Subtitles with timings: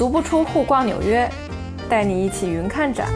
[0.00, 1.30] 足不出户逛纽约，
[1.86, 3.06] 带你一起云看展。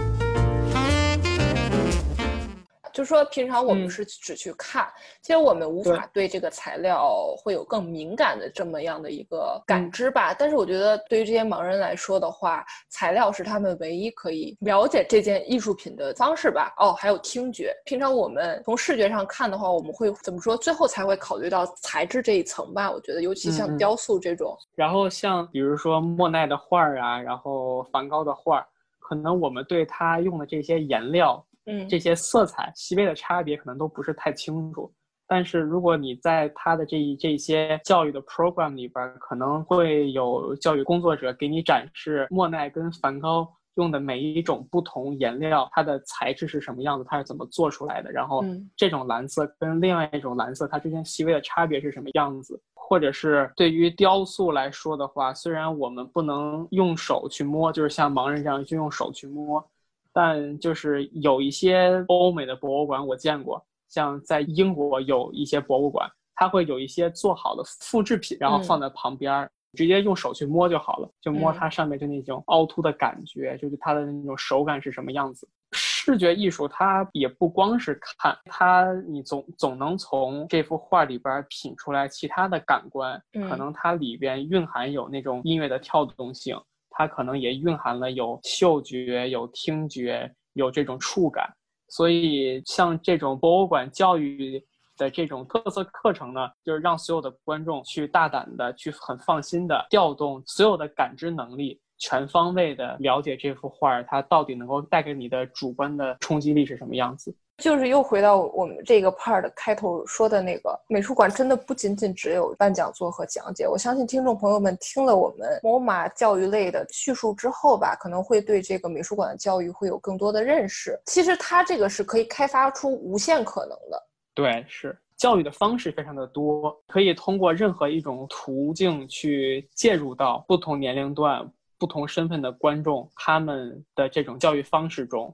[3.05, 4.91] 就说平常我们是只去看，
[5.21, 10.33] 其实我们无法对这个材料会有更敏感的这么样的一个感知吧。
[10.33, 16.73] 但是我觉得对于这些盲人来说的话，材料是他们唯一可以了解这件艺术品的方式吧。
[16.79, 17.77] 哦，还有听觉。
[17.85, 20.57] 平常我们从视觉上看的话，我们会怎么说？
[20.57, 22.91] 最后才会考虑到材质这一层吧。
[22.91, 24.57] 我觉得，尤其像雕塑这种。
[24.75, 28.67] 然后像比如说莫奈的画儿啊，然后梵高的画儿，
[28.99, 31.45] 可能我们对他用的这些颜料。
[31.67, 34.93] 嗯，这些色彩细微的差别可能都不是太清楚，
[35.27, 48.45] 但是如果你在他的这一这些教育的 program 里边，可能会有教育工作者给你展示莫奈跟梵高用的每一种不同颜料，它的材质是什么样子，它是怎么做出来的，然后
[48.77, 59.67] 这种蓝色跟另外一种蓝色它之间细微的差别是什么样子，或者是对于雕塑来说的话，虽然我们不能用手去摸，就是像盲人这样就用手去摸。
[60.15, 75.49] 但就是有一些欧美的博物馆我见过，像在英国有一些博物馆，它会有一些做好的复制品，然后放在旁边，直接用手去摸就好了，就摸它上面就那种凹凸的感觉，就是它的那种手感是什么样子。
[75.73, 86.57] 视觉艺术它也不光是看它，你总总能从这幅画里边品出来其他的感官，可能它里边蕴含有那种音乐的跳动性。
[86.97, 91.53] 它可能也蕴含了有嗅觉、有听觉、有这种触感，
[91.89, 94.65] 所以像这种博物馆教育
[94.97, 107.37] 的这种特色课程呢，就是让所有的观众去大胆的、去很放心的调动所有的感知能力，全方位的了解这幅画儿，它到底能够带给你的主观的冲击力是什么样子。
[107.59, 113.69] 就是又回到我们这个 part 开头说的那个，美术馆真的不仅仅只有办讲座和讲解。
[113.69, 120.99] 我相信听众朋友们听了我们 MoMA 教育类的叙述之后吧，可能会对这个美术馆的教育会有更多的认识。
[121.07, 124.03] 其实它这个是可以开发出无限可能的。
[124.35, 131.49] 对，是教育的方式非常的多，可以通过任何一种途径去介入到不同年龄段、
[131.79, 135.33] 不同身份的观众他们的这种教育方式中。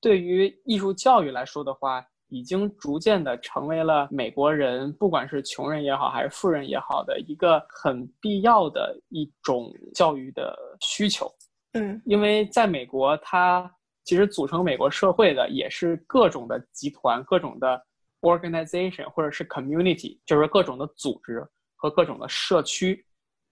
[0.00, 11.26] 对于艺术教育来说的话，已经逐渐的成为了美国人，不管是穷人也好，还是富人也好的一个很必要的一种教育的需求。
[11.72, 13.70] 嗯，因为在美国，它
[14.04, 17.82] 其实组成美国社会的也是各种的集团、各种的
[18.20, 23.04] organization 或者是 community，就是各种的组织和各种的社区。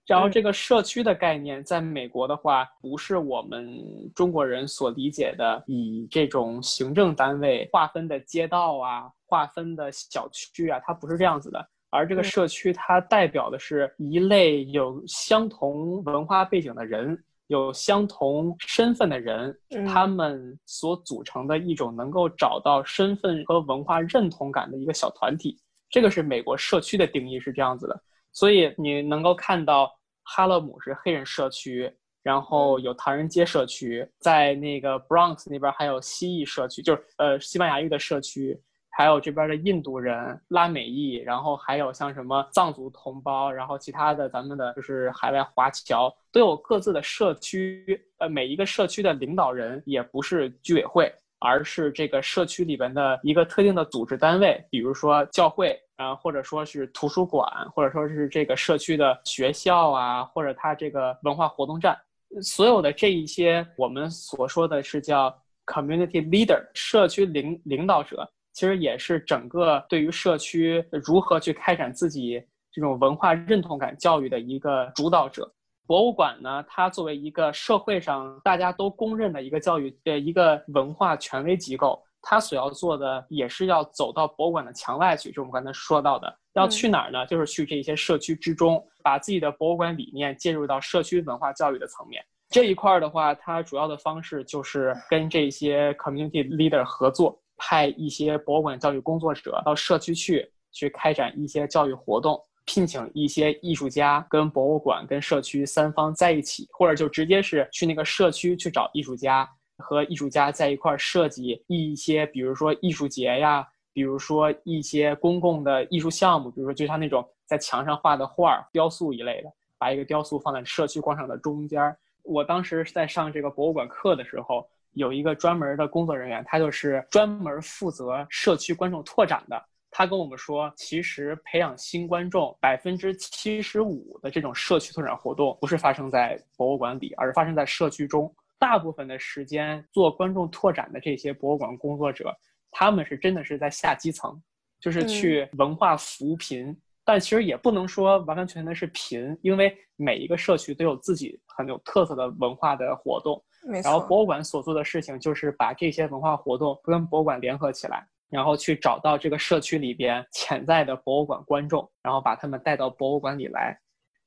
[0.07, 3.83] 然后这个社区的概念，在美国的话，不是我们
[4.15, 11.69] 中国人所理解的以这种行政单位划分的街道啊、划分的小区啊，它不是这样子的。
[11.91, 25.59] 而这个社区，它代表的是一类有相同文化背景的人、有相同身份的人，他们所组成的一种能够找到身份和文化认同感的一个小团体。
[25.91, 28.01] 这个是美国社区的定义是这样子的。
[28.31, 29.96] 所以你能够看到。
[30.27, 31.91] 哈勒姆是黑人社区，
[32.23, 38.61] 然后有唐人街社区，在那个 Bronx 那边还有西裔社区，就是呃西班牙裔的社区，
[38.91, 51.13] 还有这边的印度人、拉美裔，然后还有像什么藏族同胞，然后其他的咱们的就是海外华侨都有各自的社区，呃每一个社区的领导人也不是居委会。
[51.47, 61.97] 而是这个社区里边的一个特定的组织单位，比如说教会啊，或者说是图书馆，或者说是这个社区的学校啊，或者它这个文化活动站，
[62.43, 65.33] 所有的这一些我们所说的是叫
[65.67, 72.43] community leader，社区领领导者，其实也是整个对于社区如何去开展自己
[72.73, 75.49] 这种文化认同感教育的一个主导者。
[75.87, 87.25] 博物馆呢，它作为一个社会上大家都公认的一个教育呃一个文化权威机构，它所要做的也是要走到博物馆的墙外去，就我们刚才说到的，要去哪儿呢？
[87.27, 92.25] 就是去这些社区之中，把自己的博物馆理念介入到社区文化教育的层面。
[92.49, 102.41] 这一块儿的话，它主要的方式就是跟这些 community leader 合作，派一些博物馆教育工作者到社区去，去开展一些教育活动。
[102.67, 109.49] 聘请一些艺术家跟博物馆跟社区三方在一起，或者就直接是去那个社区去找艺术家，
[109.79, 121.97] 和艺术家在一块儿设计一些，比如说艺术节呀，比如说一些公共的艺术项目，比如说就像那种在墙上画的画、雕塑一类的，把一个雕塑放在社区广场的中间。
[122.25, 129.65] 我当时在上这个博物馆课的时候，有一个专门的工作人员，他就是专门负责社区观众拓展的。
[129.99, 138.31] 他跟我们说，其实培养新观众百分之七十五的这种社区拓展活动，不是发生在博物馆里，而是发生在社区中。
[138.59, 142.31] 大部分的时间做观众拓展的这些博物馆工作者，
[142.71, 144.39] 他们是真的是在下基层，
[144.79, 146.77] 就是去文化扶贫。
[147.03, 153.43] 但其实也不能说完完全全的是贫，因为每一个社区都有自己很有特色的文化的活动。
[153.83, 158.07] 然后博物馆所做的事情就是把这些文化活动跟博物馆联合起来。
[158.31, 163.79] 然后去找到这个社区里边潜在的博物馆观众，然后把他们带到博物馆里来。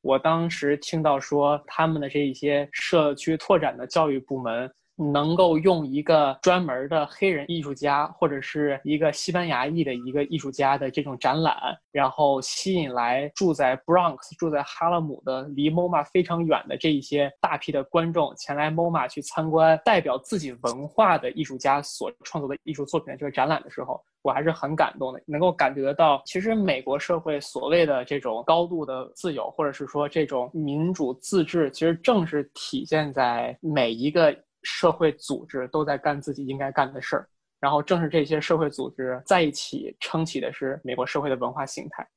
[0.02, 4.72] 我当时听到说，他们的这一些社区拓展的教育部门。
[5.00, 11.56] 能够用一个专门的黑人艺术家，或者是一个西班牙裔的一个艺术家的这种展览，
[11.92, 34.36] 然后吸引来住在 Bronx、住在哈勒姆的离 MoMA 非常远的这一些大批的观众前来 MoMA 去参观代表自己文化的艺术家所创作的艺术作品的这个展览的时候，我还是很感动的，能够感觉得到，其实美国社会所谓的这种高度的自由，或者是说这种民主自治，其实正是体现在每一个。
[34.64, 37.30] 社会组织都在干自己应该干的事儿，
[37.60, 42.08] 然后正是这些社会组织在一起撑起的是美国社会的文化形态。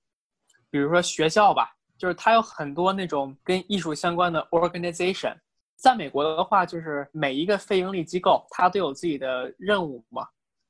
[0.70, 5.36] 比如说学校吧，就是它有很多那种跟艺术相关的 organization。
[5.76, 10.26] 在美国的话，就是每一个非营利机构它都有自己的任务嘛。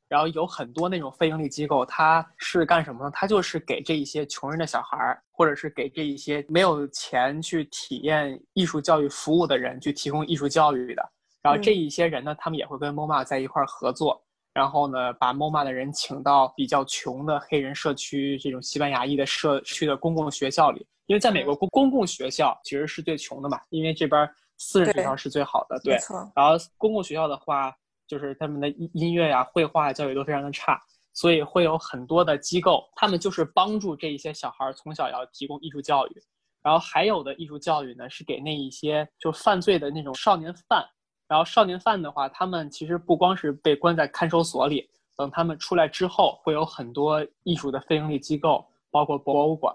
[0.09, 3.11] 然后有很多那种非营利机构，它是干什么呢？
[3.15, 11.13] 它就是给这一些穷人的小孩儿，或者是给这一些没有钱去体验艺术教育服务的人去提供艺术教育的。
[11.43, 14.23] 然后这一些人呢，他们也会跟 MoMA 在一块儿合作，
[14.53, 25.99] 然后呢，把 MoMA 的人请到比较穷的黑人社区这种西班牙裔的社区的公共学校里，因为在美国公公共学校其实是最穷的嘛，因为这边私人学校是最好的，对。
[26.37, 27.75] 然后公共学校的话，
[28.07, 30.81] 就是他们的音音乐呀、绘画教育都非常的差，
[31.13, 36.23] 所以会有很多的机构，他们就是帮助这一些小孩从小要提供艺术教育，
[36.63, 40.87] 然后还有的艺术教育呢，是给那一些就犯罪的那种少年犯。
[41.33, 44.87] 然后少年犯的话，他们其实不光是被关在看守所里，
[45.17, 49.75] 等他们出来之后，会有很多艺术的非营利机构，包括博物馆，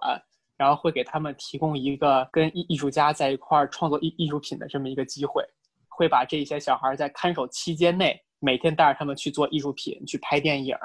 [0.55, 5.43] 然后会给他们提供一个跟艺艺术家在一块儿创作艺艺术品的这么一个机会，
[5.89, 10.77] 会把这些小孩在看守期间内，每天带着他们去做艺术品，去拍电影，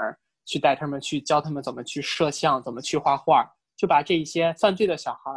[0.47, 3.47] 去带他们去教他们怎么去摄像，怎么去画画，
[3.77, 5.31] 就把这些犯罪的小孩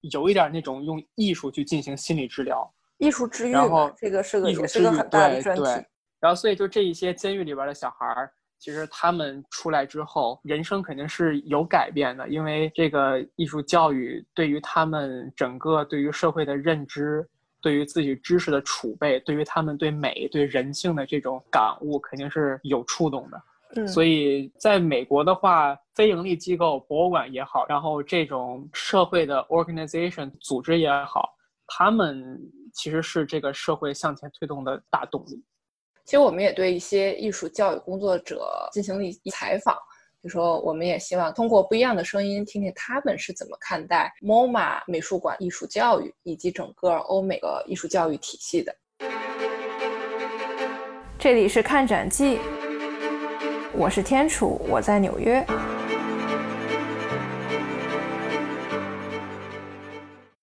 [0.00, 2.68] 有一点那种用艺术去进行心理治疗。
[3.02, 5.62] 艺术治愈，然后这个是个也是个很大的专题。
[6.20, 17.28] 然后，所以就这一些监狱里边的小孩儿，其实他们出来之后，人生肯定是有改变的，因为这个艺术教育对于他们整个对于社会的认知，
[17.60, 23.42] 对于自己知识的储备，对于他们对美、对人性的这种感悟，肯定是有触动的。
[23.74, 31.34] 嗯，所以在美国的话，非盈利机构、博物馆也好，然后这种社会的 organization 组织也好，
[31.66, 32.38] 他们。
[32.72, 35.42] 其实是这个社会向前推动的大动力。
[36.04, 39.76] 其实我们也对一些艺术教育工作者进行了一采访，
[40.20, 48.74] 就说我们也希望通过不一样的声音，听听他们是怎么看待 MoMA 美术馆艺术教育以及整个欧美的艺术教育体系的。
[51.18, 52.40] 这里是看展记，
[53.72, 55.46] 我是天楚，我在纽约。